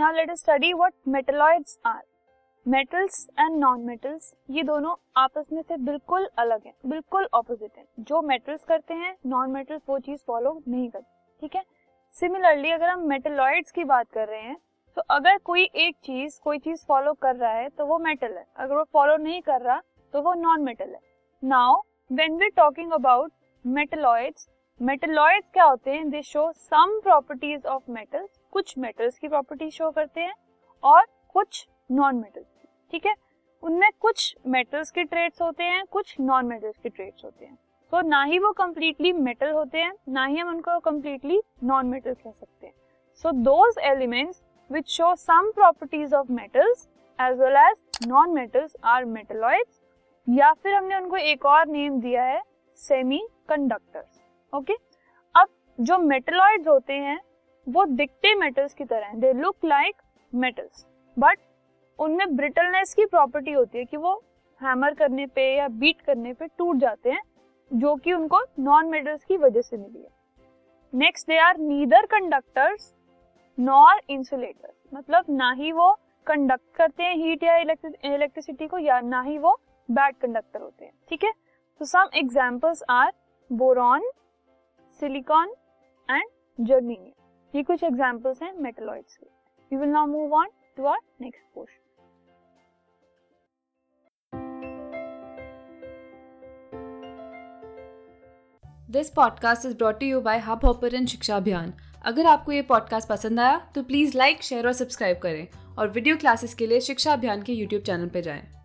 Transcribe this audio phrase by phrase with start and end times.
[0.00, 2.00] Now let us study what metalloids are
[2.66, 7.84] metals and non metals ये दोनों आपस में से बिल्कुल अलग हैं, बिल्कुल ऑपोजिट हैं।
[8.00, 11.06] जो मेटल्स करते हैं नॉन मेटल्स वो चीज़ फॉलो नहीं करते,
[11.42, 11.62] ठीक है?
[12.16, 14.56] सिमिलरली अगर हम मेटलॉइड्स की बात कर रहे हैं
[14.96, 18.46] तो अगर कोई एक चीज़, कोई चीज़ फॉलो कर रहा है तो वो मेटल है।
[18.56, 19.80] अगर वो फॉलो नहीं कर रहा
[20.14, 21.00] तो वो नॉन मेटल है।
[21.42, 21.80] Now
[22.10, 23.32] when we talking about
[23.64, 24.48] metalloids
[24.80, 26.10] metalloids क्या होते हैं?
[26.10, 30.34] They show some properties of metals कुछ मेटल्स की प्रॉपर्टी शो करते हैं
[30.82, 32.46] और कुछ नॉन मेटल्स
[32.92, 33.14] ठीक है?
[33.62, 37.56] उनमें कुछ मेटल्स के ट्रेड्स होते हैं, कुछ नॉन मेटल्स के ट्रेड्स होते हैं।
[37.92, 42.14] तो ना ही वो कम्प्लीटली मेटल होते हैं, ना ही हम उनको कम्प्लीटली नॉन मेटल
[42.14, 42.72] कह सकते हैं।
[43.24, 49.04] So those elements which show some properties of metals as well as non metals are
[49.06, 49.80] metalloids
[50.26, 52.42] या फिर हमने उनको एक और नेम दिया है
[52.80, 54.74] सेमी कंडक्टर्स ओके
[55.34, 55.48] अब
[55.78, 57.18] जो मेटलॉइड्स होते हैं
[57.70, 61.38] वो दिखते मेटल्स की तरह हैं। They look like metals but
[61.98, 64.14] उनमें ब्रिटलनेस की प्रॉपर्टी होती है कि वो
[64.60, 67.22] हैमर करने पे या बीट करने पे टूट जाते हैं,
[67.70, 70.08] जो कि उनको नॉन मेटल्स की वजह से मिली है।
[70.92, 72.92] Next they are neither conductors
[73.58, 75.92] nor insulators मतलब ना ही वो
[76.26, 80.92] कंडक्ट करते हैं हीट या इलेक्ट्रिसिटी को, या ना ही वो बैड कंडक्टर होते हैं।
[81.08, 81.32] ठीक है?
[81.80, 83.12] तो some examples are
[83.50, 84.10] boron
[85.00, 85.54] silicon
[86.08, 87.19] and germanium
[87.54, 89.26] ये कुछ एग्जांपल्स हैं मेटलॉइड्स के।
[89.70, 91.78] We will now move on to our next portion
[98.90, 103.58] this podcast is brought you by Hubhopper Shiksha Abhiyan अगर आपको ये पॉडकास्ट पसंद आया
[103.74, 107.52] तो प्लीज़ लाइक शेयर और सब्सक्राइब करें। और वीडियो क्लासेस के लिए शिक्षा अभियान के
[107.52, 108.59] यूट्यूब चैनल पर जाएँ।